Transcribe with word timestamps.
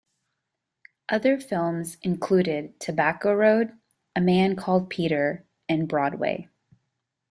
Other 1.09 1.39
films 1.39 1.97
included 2.01 2.79
"Tobacco 2.79 3.35
Road", 3.35 3.77
"A 4.15 4.19
Man 4.19 4.55
Called 4.55 4.89
Peter", 4.89 5.45
and 5.69 5.87
"Broadway". 5.87 6.49